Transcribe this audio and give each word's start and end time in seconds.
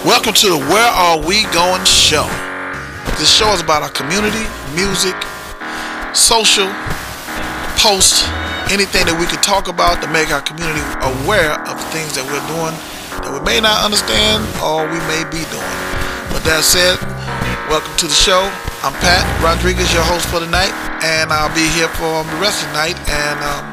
Welcome 0.00 0.32
to 0.32 0.48
the 0.48 0.56
Where 0.56 0.88
Are 0.96 1.20
We 1.20 1.44
Going 1.52 1.84
show. 1.84 2.24
This 3.20 3.28
show 3.28 3.52
is 3.52 3.60
about 3.60 3.84
our 3.84 3.92
community, 3.92 4.48
music, 4.72 5.12
social, 6.16 6.72
posts, 7.76 8.24
anything 8.72 9.04
that 9.04 9.12
we 9.20 9.28
can 9.28 9.44
talk 9.44 9.68
about 9.68 10.00
to 10.00 10.08
make 10.08 10.32
our 10.32 10.40
community 10.40 10.80
aware 11.04 11.52
of 11.68 11.76
things 11.92 12.16
that 12.16 12.24
we're 12.24 12.40
doing 12.48 12.72
that 13.20 13.28
we 13.28 13.44
may 13.44 13.60
not 13.60 13.84
understand 13.84 14.40
or 14.64 14.88
we 14.88 14.96
may 15.04 15.20
be 15.28 15.44
doing. 15.52 15.76
With 16.32 16.48
that 16.48 16.64
said, 16.64 16.96
welcome 17.68 17.92
to 18.00 18.08
the 18.08 18.16
show. 18.16 18.48
I'm 18.80 18.96
Pat 19.04 19.28
Rodriguez, 19.44 19.92
your 19.92 20.08
host 20.08 20.24
for 20.32 20.40
tonight, 20.40 20.72
and 21.04 21.28
I'll 21.28 21.52
be 21.52 21.68
here 21.76 21.92
for 22.00 22.24
the 22.24 22.38
rest 22.40 22.64
of 22.64 22.72
the 22.72 22.88
night. 22.88 22.96
And 23.04 23.36
um, 23.44 23.69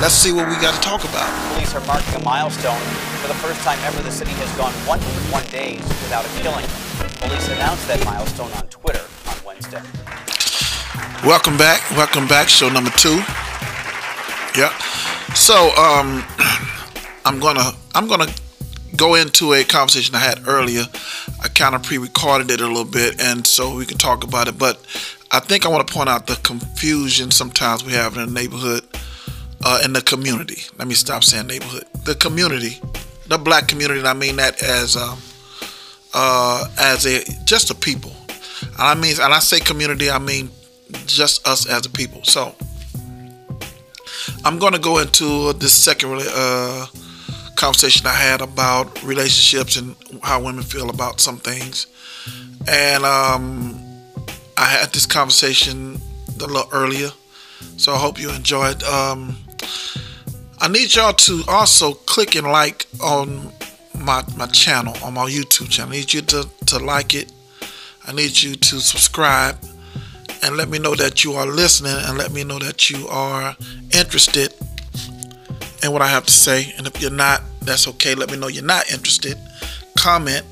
let's 0.00 0.14
see 0.14 0.32
what 0.32 0.48
we 0.48 0.54
got 0.56 0.74
to 0.74 0.80
talk 0.80 1.04
about. 1.04 1.28
Police 1.52 1.74
are 1.74 1.84
marking 1.86 2.14
a 2.14 2.24
milestone. 2.24 2.80
For 3.20 3.28
the 3.28 3.34
first 3.34 3.60
time 3.60 3.78
ever, 3.84 4.02
the 4.02 4.10
city 4.10 4.32
has 4.32 4.50
gone 4.56 4.72
101 4.88 5.44
days 5.52 5.82
without 6.04 6.24
a 6.24 6.28
killing. 6.40 6.64
Police 7.20 7.48
announced 7.48 7.86
that 7.86 8.02
milestone 8.04 8.50
on 8.52 8.66
Twitter 8.68 9.04
on 9.28 9.36
Wednesday. 9.44 9.82
Welcome 11.24 11.58
back. 11.58 11.88
Welcome 11.92 12.26
back. 12.26 12.48
Show 12.48 12.70
number 12.70 12.90
two. 12.96 13.20
Yeah. 14.56 14.72
So 15.34 15.70
um, 15.76 16.24
I'm 17.26 17.38
gonna 17.38 17.72
I'm 17.94 18.08
gonna 18.08 18.32
go 18.96 19.14
into 19.14 19.52
a 19.52 19.64
conversation 19.64 20.14
I 20.14 20.20
had 20.20 20.48
earlier. 20.48 20.84
I 21.42 21.48
kind 21.48 21.74
of 21.74 21.82
pre-recorded 21.82 22.50
it 22.50 22.60
a 22.60 22.66
little 22.66 22.84
bit, 22.84 23.20
and 23.20 23.46
so 23.46 23.76
we 23.76 23.84
can 23.84 23.98
talk 23.98 24.24
about 24.24 24.48
it. 24.48 24.58
But 24.58 24.80
I 25.30 25.40
think 25.40 25.66
I 25.66 25.68
want 25.68 25.86
to 25.86 25.92
point 25.92 26.08
out 26.08 26.26
the 26.26 26.36
confusion 26.36 27.30
sometimes 27.30 27.84
we 27.84 27.92
have 27.92 28.16
in 28.16 28.26
the 28.26 28.32
neighborhood, 28.32 28.82
uh, 29.62 29.80
in 29.84 29.92
the 29.92 30.02
community. 30.02 30.62
Let 30.78 30.88
me 30.88 30.94
stop 30.94 31.24
saying 31.24 31.46
neighborhood. 31.46 31.84
The 32.04 32.14
community, 32.14 32.80
the 33.28 33.38
black 33.38 33.68
community. 33.68 34.00
And 34.00 34.08
I 34.08 34.14
mean 34.14 34.36
that 34.36 34.62
as 34.62 34.96
um, 34.96 35.18
uh, 36.14 36.66
as 36.78 37.06
a 37.06 37.24
just 37.44 37.70
a 37.70 37.74
people. 37.74 38.12
And 38.28 38.78
I 38.78 38.94
mean, 38.94 39.14
and 39.20 39.32
I 39.32 39.38
say 39.38 39.60
community, 39.60 40.10
I 40.10 40.18
mean 40.18 40.50
just 41.06 41.46
us 41.46 41.66
as 41.66 41.86
a 41.86 41.90
people. 41.90 42.24
So 42.24 42.54
I'm 44.44 44.58
going 44.58 44.72
to 44.72 44.78
go 44.78 44.98
into 44.98 45.52
this 45.54 45.72
second 45.72 46.20
uh, 46.34 46.86
conversation 47.56 48.06
I 48.06 48.14
had 48.14 48.40
about 48.40 49.02
relationships 49.02 49.76
and 49.76 49.94
how 50.22 50.42
women 50.42 50.62
feel 50.62 50.90
about 50.90 51.20
some 51.20 51.36
things. 51.36 51.86
And 52.68 53.04
um, 53.04 53.78
I 54.56 54.64
had 54.64 54.92
this 54.92 55.06
conversation 55.06 56.00
a 56.28 56.46
little 56.46 56.68
earlier, 56.72 57.10
so 57.76 57.92
I 57.92 57.98
hope 57.98 58.18
you 58.18 58.30
enjoyed. 58.30 58.82
Um, 58.82 59.36
I 60.60 60.68
need 60.68 60.94
y'all 60.94 61.12
to 61.12 61.42
also 61.48 61.94
click 61.94 62.34
and 62.36 62.46
like 62.46 62.86
on 63.02 63.52
my 63.98 64.22
my 64.36 64.46
channel 64.46 64.96
on 65.02 65.14
my 65.14 65.24
YouTube 65.24 65.70
channel. 65.70 65.92
I 65.92 65.96
need 65.96 66.12
you 66.12 66.22
to 66.22 66.48
to 66.66 66.78
like 66.78 67.14
it. 67.14 67.32
I 68.06 68.12
need 68.12 68.40
you 68.40 68.56
to 68.56 68.80
subscribe 68.80 69.56
and 70.42 70.56
let 70.56 70.68
me 70.68 70.78
know 70.78 70.94
that 70.94 71.24
you 71.24 71.34
are 71.34 71.46
listening 71.46 71.96
and 71.96 72.16
let 72.16 72.32
me 72.32 72.44
know 72.44 72.58
that 72.58 72.90
you 72.90 73.06
are 73.08 73.56
interested 73.92 74.54
in 75.82 75.92
what 75.92 76.02
I 76.02 76.08
have 76.08 76.26
to 76.26 76.32
say. 76.32 76.72
And 76.76 76.86
if 76.86 77.00
you're 77.00 77.10
not, 77.10 77.42
that's 77.60 77.86
okay. 77.88 78.14
Let 78.14 78.30
me 78.30 78.38
know 78.38 78.48
you're 78.48 78.64
not 78.64 78.90
interested. 78.90 79.38
Comment, 79.98 80.44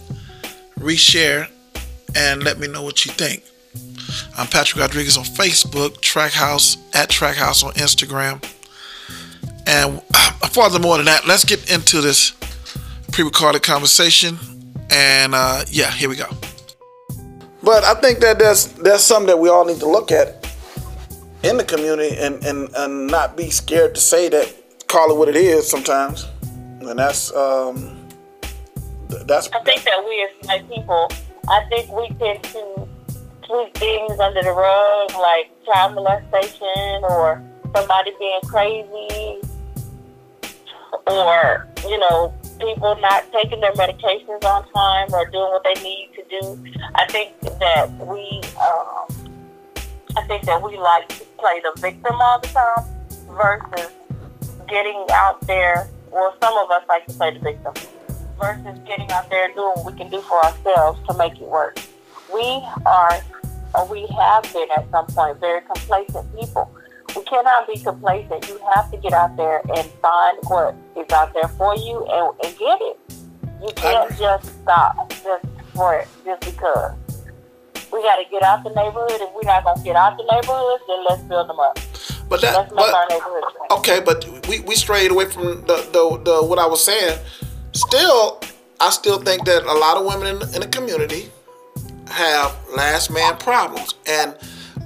reshare, 0.78 1.48
and 2.15 2.43
let 2.43 2.59
me 2.59 2.69
know 2.69 2.83
what 2.83 3.06
you 3.06 3.12
think. 3.12 3.43
I'm 4.37 4.47
Patrick 4.47 4.81
Rodriguez 4.81 5.17
on 5.17 5.25
Facebook, 5.25 6.00
Trackhouse 6.00 6.77
at 6.95 7.09
Trackhouse 7.11 7.65
on 7.65 7.72
Instagram. 7.75 8.43
And 9.69 10.02
furthermore 10.50 10.97
than 10.97 11.06
that, 11.06 11.27
let's 11.27 11.44
get 11.44 11.70
into 11.70 12.00
this 12.00 12.33
pre-recorded 13.12 13.62
conversation. 13.62 14.38
And 14.88 15.34
uh, 15.34 15.64
yeah, 15.69 15.91
here 15.91 16.08
we 16.08 16.16
go. 16.16 16.27
But 17.62 17.84
I 17.84 17.92
think 17.94 18.20
that 18.20 18.38
there's 18.38 18.72
there's 18.72 19.05
something 19.05 19.27
that 19.27 19.38
we 19.38 19.50
all 19.50 19.66
need 19.66 19.80
to 19.80 19.88
look 19.88 20.10
at 20.10 20.48
in 21.42 21.58
the 21.58 21.64
community 21.64 22.16
and, 22.16 22.43
and, 22.44 22.70
and 22.75 23.06
not 23.09 23.37
be 23.37 23.50
scared 23.50 23.94
to 23.94 24.00
say 24.00 24.31
that, 24.31 24.54
call 24.88 25.10
it 25.10 25.19
what 25.19 25.28
it 25.28 25.37
is 25.37 25.69
sometimes. 25.69 26.26
And 26.81 26.98
that's 26.98 27.31
um 27.34 28.09
that's 29.26 29.50
I 29.53 29.62
think 29.64 29.84
that 29.84 30.03
we 30.03 30.25
as 30.25 30.48
white 30.48 30.69
people, 30.70 31.09
I 31.50 31.64
think 31.69 31.93
we 31.93 32.09
tend 32.16 32.43
to 32.44 32.88
sweep 33.44 33.75
things 33.75 34.19
under 34.19 34.43
the 34.43 34.53
rug 34.53 35.12
like 35.12 35.50
child 35.66 35.94
molestation 35.94 37.04
or 37.04 37.43
somebody 37.75 38.12
being 38.19 38.41
crazy 38.47 39.41
or, 41.06 41.66
you 41.84 41.99
know, 41.99 42.34
people 42.60 42.97
not 43.00 43.31
taking 43.32 43.60
their 43.60 43.72
medications 43.72 44.44
on 44.44 44.71
time 44.72 45.09
or 45.12 45.28
doing 45.31 45.50
what 45.50 45.65
they 45.65 45.81
need 45.82 46.10
to 46.16 46.22
do. 46.41 46.65
I 46.94 47.06
think 47.06 47.38
that 47.41 47.91
we, 48.06 48.41
um, 48.60 49.06
I 50.16 50.26
think 50.26 50.44
that 50.44 50.62
we 50.62 50.76
like 50.76 51.09
to 51.09 51.25
play 51.38 51.60
the 51.62 51.81
victim 51.81 52.16
all 52.21 52.41
the 52.41 52.49
time 52.49 52.84
versus 53.31 53.93
getting 54.69 55.06
out 55.12 55.41
there. 55.47 55.88
Well, 56.10 56.34
some 56.43 56.56
of 56.59 56.71
us 56.71 56.82
like 56.88 57.06
to 57.06 57.15
play 57.15 57.34
the 57.34 57.41
victim 57.41 57.75
versus 58.41 58.78
getting 58.87 59.10
out 59.10 59.28
there 59.31 59.47
and 59.47 59.55
doing 59.55 59.72
what 59.76 59.93
we 59.93 59.99
can 59.99 60.10
do 60.10 60.20
for 60.22 60.44
ourselves 60.44 61.00
to 61.09 61.16
make 61.16 61.34
it 61.34 61.43
work. 61.43 61.78
We 62.32 62.62
are, 62.87 63.20
or 63.75 63.87
we 63.87 64.06
have 64.19 64.43
been 64.53 64.69
at 64.76 64.91
some 64.91 65.06
point, 65.06 65.38
very 65.41 65.60
complacent 65.62 66.34
people 66.38 66.70
cannot 67.28 67.66
be 67.66 67.78
complacent. 67.78 68.49
You 68.49 68.61
have 68.75 68.91
to 68.91 68.97
get 68.97 69.12
out 69.12 69.37
there 69.37 69.61
and 69.77 69.87
find 70.03 70.39
what 70.44 70.75
is 70.97 71.11
out 71.12 71.33
there 71.34 71.49
for 71.56 71.77
you 71.77 72.05
and, 72.06 72.34
and 72.44 72.59
get 72.59 72.78
it. 72.81 72.99
You 73.62 73.72
can't 73.75 74.11
just 74.19 74.62
stop 74.62 75.11
just 75.11 75.44
for 75.75 75.97
it, 75.97 76.09
just 76.25 76.41
because. 76.41 76.94
We 77.93 78.03
got 78.03 78.17
to 78.17 78.25
get 78.31 78.43
out 78.43 78.65
the 78.65 78.71
neighborhood. 78.71 79.21
If 79.21 79.34
we're 79.34 79.43
not 79.43 79.65
going 79.65 79.78
to 79.78 79.84
get 79.84 79.97
out 79.97 80.19
the 80.19 80.25
neighborhood, 80.25 80.81
then 80.87 81.05
let's 81.09 81.22
build 81.22 81.49
them 81.49 81.59
up. 81.59 81.78
But 82.28 82.43
that, 82.43 82.55
let's 82.55 82.71
make 82.71 82.78
but, 82.78 82.94
our 82.94 83.06
neighborhood 83.09 83.44
okay, 83.71 84.00
but 84.00 84.25
we, 84.49 84.61
we 84.61 84.75
strayed 84.75 85.11
away 85.11 85.27
from 85.27 85.44
the, 85.67 85.88
the, 85.93 86.22
the 86.25 86.47
what 86.47 86.59
I 86.59 86.67
was 86.67 86.84
saying. 86.84 87.19
Still, 87.72 88.41
I 88.81 88.91
still 88.91 89.19
think 89.19 89.44
that 89.47 89.62
a 89.65 89.72
lot 89.72 89.97
of 89.97 90.05
women 90.05 90.37
in, 90.37 90.55
in 90.55 90.61
the 90.61 90.69
community 90.69 91.31
have 92.09 92.56
last 92.75 93.11
man 93.11 93.37
problems, 93.37 93.94
and 94.06 94.37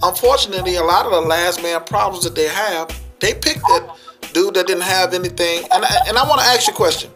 unfortunately, 0.03 0.77
a 0.77 0.83
lot 0.83 1.07
of 1.07 1.13
the 1.13 1.21
last 1.21 1.63
man 1.63 1.83
problems 1.85 2.25
that 2.25 2.35
they 2.35 2.49
have, 2.49 2.89
they 3.21 3.35
picked 3.35 3.63
that 3.63 3.97
dude 4.33 4.55
that 4.55 4.67
didn't 4.67 4.83
have 4.83 5.15
anything. 5.15 5.65
And 5.73 5.85
I, 5.85 5.97
and 6.09 6.19
I 6.19 6.27
want 6.29 6.41
to 6.41 6.47
ask 6.47 6.67
you 6.67 6.73
a 6.73 6.77
question: 6.77 7.11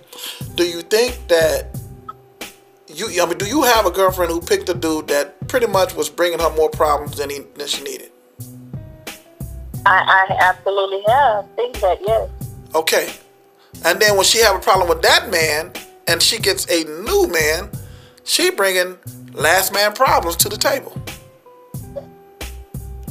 Do 0.54 0.64
you 0.64 0.82
think 0.82 1.28
that 1.28 1.78
you? 2.88 3.22
I 3.22 3.26
mean, 3.26 3.38
do 3.38 3.46
you 3.46 3.62
have 3.62 3.86
a 3.86 3.90
girlfriend 3.90 4.30
who 4.30 4.40
picked 4.40 4.68
a 4.68 4.74
dude 4.74 5.08
that 5.08 5.48
pretty 5.48 5.66
much 5.66 5.94
was 5.94 6.08
bringing 6.08 6.38
her 6.38 6.50
more 6.50 6.70
problems 6.70 7.18
than 7.18 7.30
he 7.30 7.40
than 7.54 7.66
she 7.66 7.82
needed? 7.82 8.10
I, 9.84 10.26
I 10.28 10.36
absolutely 10.40 11.02
have. 11.08 11.46
Think 11.54 11.80
that 11.80 11.98
yes. 12.00 12.30
Okay, 12.74 13.12
and 13.84 14.00
then 14.00 14.16
when 14.16 14.24
she 14.24 14.40
have 14.42 14.56
a 14.56 14.60
problem 14.60 14.88
with 14.88 15.02
that 15.02 15.30
man, 15.30 15.72
and 16.08 16.22
she 16.22 16.38
gets 16.38 16.66
a 16.70 16.84
new 17.02 17.28
man, 17.28 17.70
she 18.24 18.50
bringing 18.50 18.98
last 19.32 19.72
man 19.72 19.92
problems 19.92 20.36
to 20.36 20.48
the 20.48 20.56
table. 20.56 20.92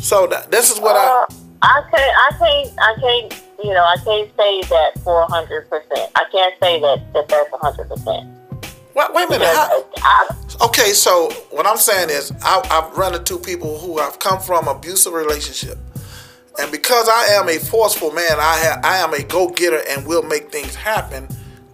So 0.05 0.27
that, 0.27 0.51
this 0.51 0.71
is 0.71 0.79
what 0.79 0.95
uh, 0.95 0.99
I. 0.99 1.25
I 1.63 1.81
can't. 1.89 2.15
I 2.15 2.37
can't. 2.37 2.79
I 2.79 2.95
can't. 3.01 3.43
You 3.63 3.73
know, 3.73 3.83
I 3.83 3.95
can't 4.03 4.29
say 4.37 4.61
that 4.69 4.99
for 5.03 5.25
hundred 5.29 5.67
percent. 5.67 6.11
I 6.13 6.25
can't 6.31 6.53
say 6.61 6.79
that 6.79 7.11
that 7.13 7.27
that's 7.27 7.49
hundred 7.53 7.89
percent. 7.89 8.29
Wait, 8.93 9.13
wait 9.15 9.25
a 9.25 9.29
minute. 9.31 9.47
How, 9.47 10.27
okay, 10.67 10.93
so 10.93 11.31
what 11.49 11.65
I'm 11.65 11.77
saying 11.77 12.11
is, 12.11 12.31
I, 12.43 12.61
I've 12.69 12.95
run 12.95 13.15
into 13.15 13.39
people 13.39 13.79
who 13.79 13.97
have 13.97 14.19
come 14.19 14.39
from 14.39 14.67
abusive 14.67 15.11
relationship, 15.11 15.79
and 16.59 16.71
because 16.71 17.09
I 17.09 17.25
am 17.31 17.49
a 17.49 17.57
forceful 17.57 18.11
man, 18.11 18.37
I 18.37 18.57
have, 18.57 18.85
I 18.85 18.97
am 18.97 19.11
a 19.15 19.23
go 19.23 19.49
getter 19.49 19.81
and 19.89 20.05
will 20.05 20.21
make 20.21 20.51
things 20.51 20.75
happen. 20.75 21.27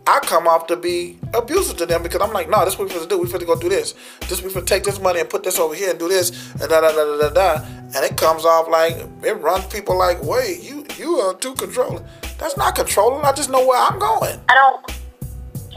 I 0.08 0.20
come 0.20 0.48
off 0.48 0.68
to 0.68 0.76
be 0.76 1.18
abusive 1.34 1.78
to 1.78 1.86
them 1.86 2.02
because 2.02 2.22
I'm 2.22 2.34
like, 2.34 2.50
no, 2.50 2.66
this 2.66 2.74
is 2.74 2.80
what 2.80 2.86
we're 2.86 2.94
supposed 2.94 3.10
to 3.10 3.16
do. 3.16 3.20
We're 3.20 3.28
supposed 3.28 3.42
to 3.42 3.46
go 3.46 3.60
do 3.60 3.70
this. 3.70 3.94
This 4.22 4.42
we're 4.42 4.50
supposed 4.50 4.68
to 4.68 4.74
take 4.74 4.84
this 4.84 5.00
money 5.00 5.20
and 5.20 5.30
put 5.30 5.44
this 5.44 5.60
over 5.60 5.76
here 5.76 5.92
and 5.92 6.00
do 6.00 6.08
this 6.08 6.52
and 6.54 6.70
da 6.70 6.82
da 6.82 6.92
da 6.92 7.06
da 7.06 7.30
da 7.30 7.30
da. 7.30 7.66
And 7.96 8.06
it 8.06 8.18
comes 8.18 8.44
off 8.44 8.68
like 8.68 8.96
it 9.24 9.34
runs 9.34 9.66
people 9.68 9.98
like, 9.98 10.22
wait, 10.24 10.64
you 10.64 10.86
you 10.98 11.16
are 11.18 11.36
too 11.36 11.54
controlling. 11.54 12.04
That's 12.40 12.58
not 12.58 12.76
controlling. 12.76 13.24
I 13.24 13.32
just 13.34 13.52
know 13.52 13.66
where 13.66 13.80
I'm 13.80 14.00
going. 14.00 14.40
I 14.50 14.56
don't, 14.56 14.92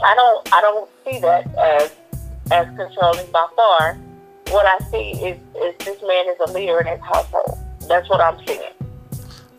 I 0.03 0.15
don't, 0.15 0.53
I 0.53 0.61
don't 0.61 0.89
see 1.05 1.19
that 1.19 1.55
as 1.55 1.91
as 2.51 2.67
controlling 2.75 3.31
by 3.31 3.45
far. 3.55 3.95
What 4.49 4.65
I 4.65 4.83
see 4.89 5.11
is 5.11 5.39
is 5.55 5.75
this 5.85 6.01
man 6.01 6.25
is 6.29 6.37
a 6.47 6.51
leader 6.51 6.79
in 6.81 6.87
his 6.87 6.99
household. 7.01 7.57
That's 7.87 8.09
what 8.09 8.21
I'm 8.21 8.43
seeing. 8.47 8.59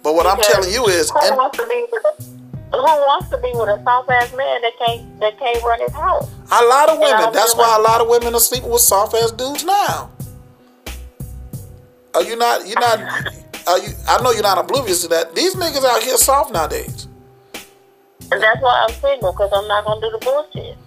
But 0.02 0.14
what 0.14 0.24
because 0.24 0.46
I'm 0.46 0.62
telling 0.62 0.72
you 0.72 0.86
is, 0.86 1.10
and, 1.22 1.36
who 2.72 2.78
wants 2.78 3.28
to 3.30 3.38
be 3.38 3.50
with 3.54 3.68
a 3.68 3.82
soft 3.84 4.10
ass 4.10 4.34
man 4.36 4.62
that 4.62 4.72
can't 4.78 5.20
that 5.20 5.38
can't 5.38 5.62
run 5.62 5.80
his 5.80 5.92
house? 5.92 6.30
A 6.52 6.64
lot 6.64 6.88
of 6.88 6.98
women. 6.98 7.32
That's 7.32 7.54
why 7.54 7.76
a 7.78 7.82
lot 7.82 8.00
of 8.00 8.08
women 8.08 8.34
are 8.34 8.40
sleeping 8.40 8.70
with 8.70 8.82
soft 8.82 9.14
ass 9.14 9.30
dudes 9.32 9.64
now. 9.64 10.10
Are 12.14 12.22
you 12.22 12.36
not? 12.36 12.66
You're 12.66 12.80
not. 12.80 12.98
Are 13.66 13.78
you? 13.78 13.88
I 14.08 14.22
know 14.22 14.30
you're 14.30 14.42
not 14.42 14.58
oblivious 14.58 15.02
to 15.02 15.08
that. 15.08 15.34
These 15.34 15.54
niggas 15.56 15.84
out 15.84 16.02
here 16.02 16.16
soft 16.16 16.52
nowadays. 16.52 17.08
And 18.32 18.42
that's 18.42 18.60
why 18.60 18.86
I'm 18.88 18.94
single 18.94 19.32
because 19.32 19.50
I'm 19.52 19.68
not 19.68 19.84
gonna 19.84 20.00
do 20.00 20.10
the 20.10 20.24
bullshit. 20.24 20.78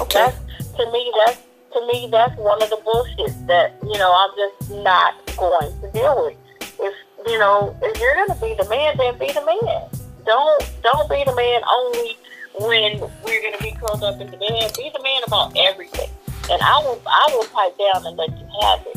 Okay. 0.00 0.18
That's, 0.18 0.72
to 0.76 0.92
me, 0.92 1.12
that's 1.24 1.38
to 1.72 1.86
me 1.86 2.08
that's 2.10 2.36
one 2.38 2.62
of 2.62 2.70
the 2.70 2.80
bullshit 2.84 3.46
that 3.46 3.76
you 3.82 3.98
know 3.98 4.12
I'm 4.12 4.30
just 4.36 4.70
not 4.82 5.14
going 5.36 5.80
to 5.80 5.90
deal 5.92 6.24
with. 6.24 6.36
If 6.80 6.94
you 7.26 7.38
know, 7.38 7.76
if 7.82 8.00
you're 8.00 8.14
gonna 8.14 8.40
be 8.40 8.54
the 8.54 8.68
man, 8.68 8.96
then 8.96 9.18
be 9.18 9.32
the 9.32 9.44
man. 9.44 9.95
Don't 10.26 10.70
don't 10.82 11.08
be 11.08 11.22
the 11.24 11.34
man 11.34 11.62
only 11.68 12.16
when 12.58 13.00
we're 13.24 13.42
gonna 13.42 13.62
be 13.62 13.70
curled 13.72 14.02
up 14.02 14.20
in 14.20 14.30
the 14.30 14.36
bed. 14.36 14.74
Be 14.76 14.90
the 14.92 15.02
man 15.02 15.22
about 15.26 15.56
everything, 15.56 16.10
and 16.50 16.60
I 16.60 16.78
will 16.78 17.00
I 17.06 17.28
will 17.32 17.44
pipe 17.46 17.78
down 17.78 18.06
and 18.06 18.16
let 18.16 18.30
you 18.30 18.46
have 18.62 18.86
it. 18.86 18.96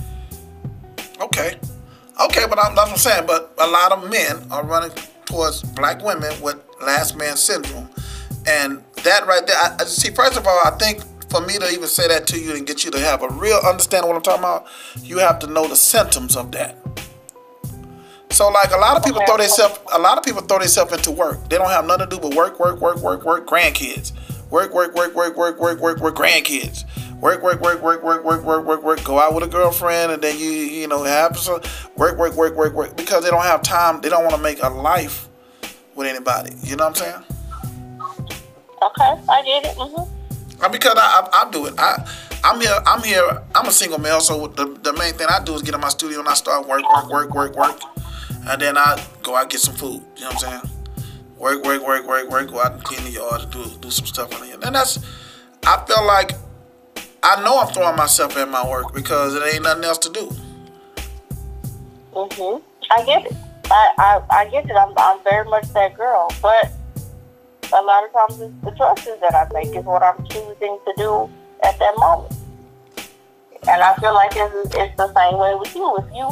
Okay. 1.21 1.55
Okay, 2.21 2.45
but 2.49 2.59
I'm, 2.59 2.75
that's 2.75 2.87
what 2.87 2.91
I'm 2.91 2.97
saying. 2.97 3.27
But 3.27 3.53
a 3.59 3.67
lot 3.67 3.91
of 3.91 4.09
men 4.09 4.45
are 4.51 4.65
running 4.65 4.91
towards 5.25 5.63
black 5.63 6.03
women 6.03 6.33
with 6.41 6.57
last 6.81 7.15
man 7.15 7.37
syndrome, 7.37 7.89
and 8.47 8.83
that 9.03 9.25
right 9.27 9.45
there. 9.45 9.55
I, 9.55 9.77
I 9.79 9.83
see. 9.85 10.11
First 10.11 10.37
of 10.37 10.47
all, 10.47 10.59
I 10.65 10.71
think 10.71 11.03
for 11.29 11.41
me 11.41 11.57
to 11.57 11.69
even 11.69 11.87
say 11.87 12.07
that 12.07 12.27
to 12.27 12.39
you 12.39 12.55
and 12.55 12.65
get 12.65 12.83
you 12.83 12.91
to 12.91 12.99
have 12.99 13.21
a 13.21 13.29
real 13.29 13.59
understanding 13.65 14.09
what 14.09 14.17
I'm 14.17 14.23
talking 14.23 14.43
about, 14.43 14.67
you 15.03 15.19
have 15.19 15.39
to 15.39 15.47
know 15.47 15.67
the 15.67 15.75
symptoms 15.75 16.35
of 16.35 16.51
that. 16.53 16.75
So 18.39 18.47
like 18.47 18.71
a 18.71 18.77
lot 18.77 18.95
of 18.95 19.03
people 19.03 19.21
throw 19.25 19.35
themselves, 19.35 19.81
a 19.93 19.99
lot 19.99 20.17
of 20.17 20.23
people 20.23 20.41
throw 20.41 20.59
themselves 20.59 20.93
into 20.93 21.11
work. 21.11 21.49
They 21.49 21.57
don't 21.57 21.67
have 21.67 21.85
nothing 21.85 22.07
to 22.07 22.15
do 22.15 22.21
but 22.21 22.33
work, 22.35 22.57
work, 22.57 22.79
work, 22.79 22.95
work, 22.99 23.25
work, 23.25 23.45
grandkids, 23.45 24.13
work, 24.49 24.73
work, 24.73 24.95
work, 24.95 25.13
work, 25.13 25.35
work, 25.35 25.59
work, 25.59 25.81
work, 25.81 25.99
work, 25.99 26.15
grandkids, 26.15 26.85
work, 27.19 27.43
work, 27.43 27.59
work, 27.59 27.83
work, 27.83 28.01
work, 28.01 28.23
work, 28.23 28.45
work, 28.45 28.65
work, 28.65 28.81
work. 28.81 29.03
Go 29.03 29.19
out 29.19 29.35
with 29.35 29.43
a 29.43 29.47
girlfriend 29.47 30.13
and 30.13 30.21
then 30.21 30.39
you, 30.39 30.51
you 30.51 30.87
know, 30.87 31.03
have 31.03 31.37
some 31.37 31.59
work, 31.97 32.17
work, 32.17 32.33
work, 32.35 32.55
work, 32.55 32.73
work, 32.73 32.95
because 32.95 33.25
they 33.25 33.29
don't 33.29 33.43
have 33.43 33.61
time. 33.61 33.99
They 33.99 34.07
don't 34.07 34.23
want 34.23 34.37
to 34.37 34.41
make 34.41 34.63
a 34.63 34.69
life 34.69 35.27
with 35.95 36.07
anybody. 36.07 36.55
You 36.63 36.77
know 36.77 36.87
what 36.87 37.01
I'm 37.01 37.23
saying? 37.23 37.23
Okay, 38.81 39.21
I 39.27 39.43
get 39.43 39.65
it. 39.65 39.75
Mm-hmm. 39.75 40.71
Because 40.71 40.93
I, 40.95 41.27
I, 41.33 41.43
I 41.45 41.51
do 41.51 41.65
it. 41.65 41.73
I. 41.77 42.09
I'm 42.41 42.61
here. 42.61 42.79
I'm 42.85 43.03
here. 43.03 43.43
I'm 43.53 43.67
a 43.67 43.71
single 43.71 43.99
male, 43.99 44.21
so 44.21 44.47
the, 44.47 44.65
the 44.81 44.93
main 44.93 45.13
thing 45.13 45.27
I 45.29 45.43
do 45.43 45.55
is 45.55 45.61
get 45.61 45.75
in 45.75 45.81
my 45.81 45.89
studio 45.89 46.19
and 46.19 46.29
I 46.29 46.35
start 46.35 46.65
work, 46.65 46.83
work, 46.95 47.09
work, 47.11 47.33
work, 47.33 47.55
work, 47.57 47.98
and 48.49 48.61
then 48.61 48.77
I 48.77 49.01
go 49.21 49.35
out 49.35 49.49
get 49.49 49.59
some 49.59 49.75
food. 49.75 50.03
You 50.17 50.23
know 50.23 50.31
what 50.31 50.43
I'm 50.45 50.61
saying? 50.61 50.73
Work, 51.37 51.63
work, 51.63 51.85
work, 51.85 52.07
work, 52.07 52.29
work. 52.29 52.49
Go 52.49 52.59
out 52.61 52.73
and 52.73 52.83
clean 52.83 53.03
the 53.03 53.11
yard, 53.11 53.49
do 53.51 53.63
do 53.79 53.91
some 53.91 54.05
stuff 54.05 54.33
on 54.35 54.47
it. 54.47 54.63
And 54.63 54.75
that's. 54.75 54.99
I 55.65 55.83
feel 55.85 56.05
like 56.05 56.31
I 57.21 57.43
know 57.43 57.59
I'm 57.59 57.71
throwing 57.73 57.95
myself 57.95 58.35
at 58.37 58.49
my 58.49 58.67
work 58.67 58.93
because 58.93 59.35
it 59.35 59.43
ain't 59.53 59.63
nothing 59.63 59.83
else 59.83 59.99
to 59.99 60.09
do. 60.09 60.31
Mhm. 62.13 62.61
I 62.91 63.03
get 63.05 63.25
it. 63.25 63.33
I, 63.69 63.93
I 63.97 64.21
I 64.29 64.49
get 64.49 64.65
it. 64.65 64.75
I'm 64.75 64.93
I'm 64.97 65.19
very 65.23 65.47
much 65.47 65.71
that 65.73 65.95
girl, 65.95 66.33
but 66.41 66.71
a 67.71 67.81
lot 67.81 68.03
of 68.03 68.11
times 68.13 68.41
it's 68.41 68.53
the 68.63 68.71
choices 68.71 69.19
that 69.21 69.35
I 69.35 69.47
make 69.53 69.75
is 69.75 69.85
what 69.85 70.01
I'm 70.01 70.25
choosing 70.27 70.79
to 70.85 70.93
do 70.97 71.29
at 71.63 71.77
that 71.77 71.93
moment. 71.97 72.33
And 73.67 73.83
I 73.83 73.93
feel 73.97 74.13
like 74.13 74.31
it's, 74.33 74.73
it's 74.75 74.97
the 74.97 75.13
same 75.13 75.37
way 75.37 75.53
with 75.55 75.75
you. 75.75 75.97
If 75.97 76.05
you 76.15 76.29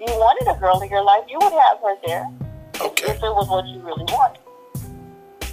you 0.00 0.06
wanted 0.06 0.48
a 0.48 0.58
girl 0.58 0.80
in 0.80 0.88
your 0.88 1.04
life, 1.04 1.24
you 1.28 1.38
would 1.40 1.52
have 1.52 1.78
her 1.84 1.94
there. 2.06 2.26
Okay. 2.80 3.12
If 3.12 3.16
it 3.16 3.34
was 3.36 3.48
what 3.48 3.66
you 3.66 3.80
really 3.80 4.04
wanted. 4.08 4.40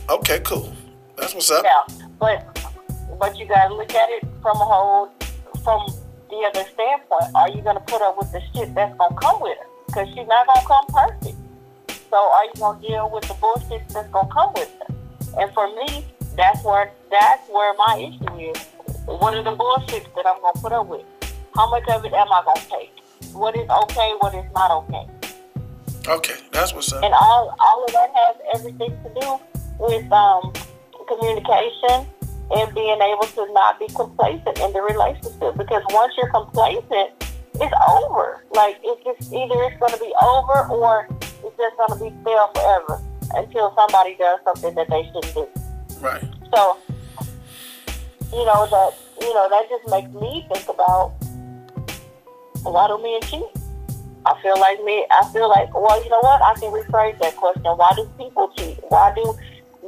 Okay, 0.09 0.39
cool. 0.39 0.71
That's 1.17 1.33
what's 1.33 1.51
up. 1.51 1.65
Yeah, 1.65 2.07
but 2.17 2.45
but 3.19 3.37
you 3.37 3.45
gotta 3.45 3.73
look 3.73 3.93
at 3.93 4.09
it 4.09 4.23
from 4.41 4.55
a 4.55 4.63
whole 4.63 5.11
from 5.63 5.85
the 6.29 6.37
other 6.47 6.63
standpoint. 6.73 7.35
Are 7.35 7.49
you 7.49 7.61
gonna 7.61 7.81
put 7.81 8.01
up 8.01 8.17
with 8.17 8.31
the 8.31 8.41
shit 8.53 8.73
that's 8.73 8.97
gonna 8.97 9.15
come 9.19 9.41
with 9.41 9.57
her? 9.57 9.67
Because 9.87 10.07
she's 10.09 10.27
not 10.27 10.47
gonna 10.47 10.65
come 10.65 10.85
perfect. 10.87 11.35
So 12.09 12.15
are 12.15 12.45
you 12.45 12.53
gonna 12.57 12.81
deal 12.81 13.09
with 13.11 13.27
the 13.27 13.33
bullshit 13.33 13.83
that's 13.89 14.07
gonna 14.09 14.31
come 14.31 14.53
with 14.55 14.71
her? 14.79 14.95
And 15.41 15.53
for 15.53 15.67
me, 15.75 16.05
that's 16.37 16.63
where 16.63 16.89
that's 17.11 17.49
where 17.49 17.73
my 17.73 17.97
issue 17.99 18.51
is. 18.55 18.63
What 19.05 19.33
are 19.33 19.43
the 19.43 19.55
bullshits 19.55 20.07
that 20.15 20.25
I'm 20.25 20.39
gonna 20.41 20.61
put 20.61 20.71
up 20.71 20.87
with? 20.87 21.03
How 21.53 21.69
much 21.69 21.83
of 21.89 22.05
it 22.05 22.13
am 22.13 22.31
I 22.31 22.43
gonna 22.45 22.61
take? 22.69 22.93
What 23.37 23.55
is 23.55 23.69
okay? 23.69 24.13
What 24.19 24.33
is 24.33 24.45
not 24.53 24.71
okay? 24.81 25.05
Okay, 26.07 26.35
that's 26.51 26.73
what's 26.73 26.91
up. 26.91 27.03
And 27.03 27.13
all 27.13 27.55
all 27.59 27.85
of 27.85 27.91
that 27.93 28.09
has 28.15 28.35
everything 28.55 28.97
to 29.03 29.09
do 29.21 29.39
with 29.79 30.11
um, 30.11 30.51
communication 31.07 32.09
and 32.49 32.73
being 32.73 32.99
able 32.99 33.27
to 33.37 33.53
not 33.53 33.77
be 33.77 33.85
complacent 33.93 34.57
in 34.57 34.73
the 34.73 34.81
relationship. 34.81 35.55
Because 35.55 35.83
once 35.91 36.13
you're 36.17 36.31
complacent, 36.31 37.13
it's 37.61 37.75
over. 37.87 38.43
Like 38.51 38.79
it's 38.83 39.03
just 39.03 39.31
either 39.31 39.61
it's 39.69 39.77
going 39.77 39.93
to 39.93 39.99
be 39.99 40.13
over 40.23 40.65
or 40.73 41.07
it's 41.21 41.57
just 41.57 41.77
going 41.77 41.93
to 41.93 41.99
be 42.01 42.09
stale 42.21 42.49
forever 42.55 43.01
until 43.35 43.75
somebody 43.75 44.15
does 44.17 44.39
something 44.45 44.73
that 44.73 44.89
they 44.89 45.03
shouldn't 45.13 45.33
do. 45.35 45.47
Right. 46.01 46.23
So, 46.53 46.77
you 48.33 48.45
know 48.49 48.65
that 48.65 48.97
you 49.21 49.33
know 49.33 49.47
that 49.47 49.69
just 49.69 49.85
makes 49.91 50.09
me 50.19 50.47
think 50.51 50.67
about 50.69 51.13
why 52.63 52.87
do 52.87 52.97
men 53.01 53.21
cheat? 53.21 53.43
I 54.25 54.41
feel 54.41 54.59
like 54.59 54.83
me. 54.83 55.05
I 55.09 55.29
feel 55.31 55.49
like 55.49 55.73
well, 55.73 56.03
you 56.03 56.09
know 56.09 56.19
what? 56.19 56.41
I 56.41 56.53
can 56.55 56.71
rephrase 56.71 57.17
that 57.19 57.35
question. 57.37 57.63
Why 57.63 57.89
do 57.95 58.09
people 58.17 58.51
cheat? 58.57 58.77
Why 58.89 59.13
do 59.15 59.37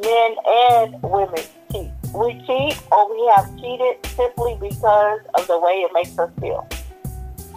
men 0.02 0.36
and 0.46 1.04
women 1.04 1.44
cheat? 1.72 1.92
We 2.14 2.34
cheat 2.48 2.82
or 2.92 3.12
we 3.12 3.32
have 3.36 3.56
cheated 3.60 4.06
simply 4.16 4.58
because 4.60 5.20
of 5.36 5.48
the 5.48 5.60
way 5.60 5.86
it 5.86 5.92
makes 5.94 6.18
us 6.18 6.32
feel. 6.40 6.68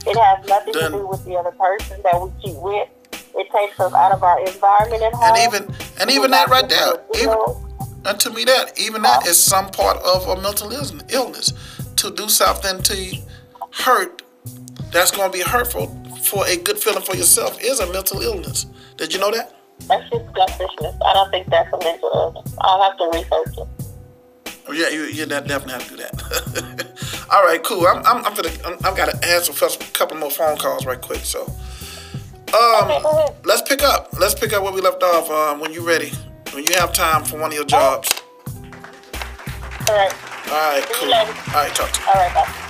It 0.05 0.19
has 0.19 0.47
nothing 0.49 0.75
Then- 0.75 0.91
to 0.93 0.99
do 0.99 1.07
with 1.07 1.25
the 1.25 1.37
other 1.37 1.53
person 1.53 2.01
that 2.03 2.21
we 2.21 2.31
cheat 2.43 2.57
with. 2.57 2.89
It 3.35 3.51
takes 3.51 3.79
us 3.81 3.95
out 3.95 4.13
of 4.13 4.23
our 4.23 4.41
environment 4.41 5.03
at 5.03 5.15
home. 5.15 5.37
And 5.37 5.55
even 5.55 5.75
and 6.01 6.11
even 6.11 6.31
that 6.33 6.49
right 6.49 6.69
there, 6.69 6.95
even 7.15 7.39
and 8.05 8.21
to 8.21 8.31
me 8.31 8.45
that 8.45 8.79
even 8.79 9.03
that 9.03 9.19
uh-huh. 9.19 9.31
is 9.31 9.43
some 9.43 9.71
part 9.71 9.99
of 9.99 10.27
a 10.27 10.41
mental 10.43 10.73
illness. 10.73 10.93
illness. 11.09 11.53
To 11.97 12.11
do 12.11 12.29
something 12.29 12.83
to 12.83 13.17
hurt 13.71 14.23
that's 14.93 15.11
going 15.11 15.31
to 15.31 15.37
be 15.37 15.43
hurtful 15.43 15.89
for 16.23 16.47
a 16.47 16.57
good 16.57 16.79
feeling 16.79 17.03
for 17.03 17.17
yourself 17.17 17.61
is 17.61 17.81
a 17.81 17.93
mental 17.93 18.21
illness. 18.21 18.67
Did 18.97 19.13
you 19.13 19.19
know 19.19 19.31
that? 19.33 19.57
That's 19.89 20.09
just 20.11 20.25
selfishness. 20.37 20.95
I 21.05 21.13
don't 21.15 21.31
think 21.31 21.49
that's 21.49 21.73
a 21.73 21.79
mental 21.79 22.11
illness. 22.15 22.55
I'll 22.61 22.83
have 22.83 22.97
to 22.99 23.11
research 23.13 23.59
it. 23.59 23.69
Oh 24.69 24.73
yeah, 24.73 24.91
you, 24.91 25.05
you 25.05 25.27
definitely 25.27 25.73
have 25.73 25.89
to 25.89 25.91
do 25.91 25.97
that. 25.97 27.27
All 27.33 27.43
right, 27.43 27.63
cool. 27.65 27.85
I'm 27.87 27.99
I'm, 28.07 28.25
I'm, 28.25 28.35
gonna, 28.35 28.51
I'm 28.65 28.75
I've 28.85 28.97
got 28.97 29.11
to 29.11 29.29
answer 29.29 29.53
a 29.53 29.93
couple 29.93 30.17
more 30.19 30.31
phone 30.31 30.57
calls 30.57 30.87
right 30.87 31.01
quick. 31.01 31.21
So, 31.21 31.43
um, 31.43 32.91
ahead. 32.91 33.35
let's 33.45 33.63
pick 33.63 33.83
up. 33.83 34.11
Let's 34.21 34.35
pick 34.35 34.53
up 34.53 34.63
where 34.63 34.73
we 34.73 34.81
left 34.81 35.03
off. 35.03 35.29
Um, 35.31 35.59
when 35.59 35.73
you're 35.73 35.85
ready, 35.85 36.13
when 36.53 36.65
you 36.65 36.75
have 36.75 36.93
time 36.93 37.25
for 37.25 37.41
one 37.41 37.51
of 37.51 37.55
your 37.55 37.65
jobs. 37.65 38.09
All 39.89 39.97
right. 39.97 40.15
All 40.49 40.71
right, 40.71 40.87
cool. 40.93 41.13
All 41.13 41.25
right, 41.55 41.75
talk 41.75 41.91
to 41.91 42.01
you. 42.01 42.07
All 42.07 42.15
right, 42.15 42.35
bye. 42.35 42.62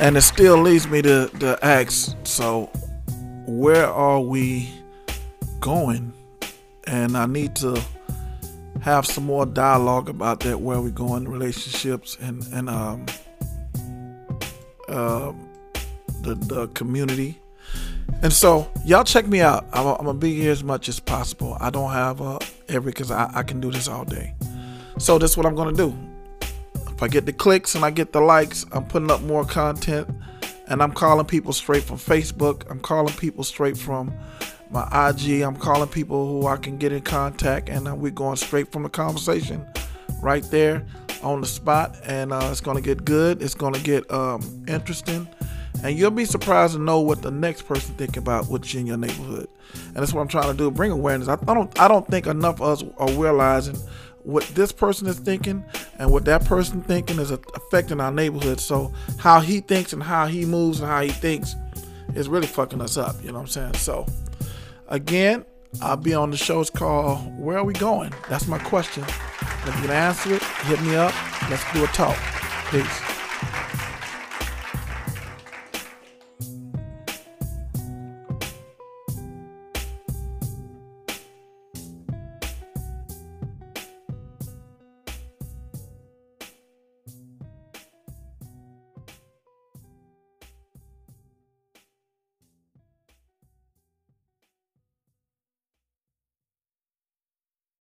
And 0.00 0.16
it 0.16 0.22
still 0.22 0.56
leads 0.56 0.88
me 0.88 1.02
to, 1.02 1.28
to 1.40 1.58
ask 1.62 2.16
so, 2.24 2.70
where 3.46 3.86
are 3.86 4.18
we 4.18 4.70
going? 5.60 6.14
And 6.86 7.18
I 7.18 7.26
need 7.26 7.54
to 7.56 7.78
have 8.80 9.04
some 9.04 9.24
more 9.24 9.44
dialogue 9.44 10.08
about 10.08 10.40
that, 10.40 10.58
where 10.58 10.80
we 10.80 10.90
going, 10.90 11.28
relationships, 11.28 12.16
and, 12.18 12.42
and 12.50 12.70
um, 12.70 13.04
uh, 14.88 15.34
the, 16.22 16.34
the 16.34 16.68
community. 16.68 17.38
And 18.22 18.32
so, 18.32 18.70
y'all 18.86 19.04
check 19.04 19.26
me 19.26 19.42
out. 19.42 19.66
I'm, 19.70 19.86
I'm 19.86 20.06
gonna 20.06 20.14
be 20.14 20.34
here 20.40 20.50
as 20.50 20.64
much 20.64 20.88
as 20.88 20.98
possible. 20.98 21.58
I 21.60 21.68
don't 21.68 21.92
have 21.92 22.22
uh, 22.22 22.38
every, 22.70 22.92
because 22.92 23.10
I, 23.10 23.30
I 23.34 23.42
can 23.42 23.60
do 23.60 23.70
this 23.70 23.86
all 23.86 24.06
day. 24.06 24.32
So, 24.98 25.18
that's 25.18 25.36
what 25.36 25.44
I'm 25.44 25.54
gonna 25.54 25.76
do. 25.76 25.94
If 27.00 27.04
I 27.04 27.08
get 27.08 27.24
the 27.24 27.32
clicks 27.32 27.74
and 27.74 27.82
I 27.82 27.90
get 27.90 28.12
the 28.12 28.20
likes, 28.20 28.66
I'm 28.72 28.84
putting 28.84 29.10
up 29.10 29.22
more 29.22 29.46
content 29.46 30.06
and 30.68 30.82
I'm 30.82 30.92
calling 30.92 31.24
people 31.24 31.54
straight 31.54 31.82
from 31.82 31.96
Facebook. 31.96 32.70
I'm 32.70 32.78
calling 32.78 33.14
people 33.14 33.42
straight 33.42 33.78
from 33.78 34.12
my 34.70 34.82
IG. 35.08 35.40
I'm 35.40 35.56
calling 35.56 35.88
people 35.88 36.28
who 36.28 36.46
I 36.46 36.58
can 36.58 36.76
get 36.76 36.92
in 36.92 37.00
contact 37.00 37.70
and 37.70 37.88
uh, 37.88 37.94
we're 37.94 38.10
going 38.10 38.36
straight 38.36 38.70
from 38.70 38.82
the 38.82 38.90
conversation 38.90 39.66
right 40.20 40.44
there 40.50 40.84
on 41.22 41.40
the 41.40 41.46
spot. 41.46 41.96
And 42.04 42.34
uh, 42.34 42.48
it's 42.50 42.60
going 42.60 42.76
to 42.76 42.82
get 42.82 43.02
good. 43.02 43.40
It's 43.40 43.54
going 43.54 43.72
to 43.72 43.82
get 43.82 44.10
um, 44.10 44.42
interesting. 44.68 45.26
And 45.82 45.98
you'll 45.98 46.10
be 46.10 46.26
surprised 46.26 46.74
to 46.74 46.80
know 46.80 47.00
what 47.00 47.22
the 47.22 47.30
next 47.30 47.62
person 47.62 47.94
think 47.94 48.18
about 48.18 48.48
what's 48.48 48.74
in 48.74 48.86
your 48.86 48.98
neighborhood. 48.98 49.48
And 49.86 49.96
that's 49.96 50.12
what 50.12 50.20
I'm 50.20 50.28
trying 50.28 50.52
to 50.52 50.54
do, 50.54 50.70
bring 50.70 50.90
awareness. 50.90 51.28
I, 51.28 51.38
I 51.48 51.54
don't 51.54 51.80
I 51.80 51.88
don't 51.88 52.06
think 52.08 52.26
enough 52.26 52.60
of 52.60 52.82
us 52.82 52.84
are 52.98 53.10
realizing 53.12 53.78
what 54.22 54.44
this 54.48 54.72
person 54.72 55.06
is 55.06 55.18
thinking 55.18 55.64
and 55.98 56.10
what 56.10 56.24
that 56.26 56.44
person 56.44 56.82
thinking 56.82 57.18
is 57.18 57.30
affecting 57.30 58.00
our 58.00 58.12
neighborhood. 58.12 58.60
So 58.60 58.92
how 59.18 59.40
he 59.40 59.60
thinks 59.60 59.92
and 59.92 60.02
how 60.02 60.26
he 60.26 60.44
moves 60.44 60.80
and 60.80 60.88
how 60.88 61.02
he 61.02 61.10
thinks 61.10 61.54
is 62.14 62.28
really 62.28 62.46
fucking 62.46 62.80
us 62.80 62.96
up. 62.96 63.16
You 63.22 63.28
know 63.28 63.34
what 63.34 63.40
I'm 63.40 63.46
saying? 63.48 63.74
So 63.74 64.06
again, 64.88 65.44
I'll 65.80 65.96
be 65.96 66.14
on 66.14 66.30
the 66.30 66.36
show. 66.36 66.60
It's 66.60 66.70
called 66.70 67.38
Where 67.38 67.58
Are 67.58 67.64
We 67.64 67.74
Going? 67.74 68.12
That's 68.28 68.46
my 68.46 68.58
question. 68.58 69.04
If 69.04 69.66
you 69.66 69.82
can 69.82 69.90
answer 69.90 70.34
it, 70.34 70.42
hit 70.42 70.80
me 70.82 70.96
up. 70.96 71.14
Let's 71.48 71.64
do 71.72 71.84
a 71.84 71.86
talk. 71.88 72.18
Peace. 72.70 73.09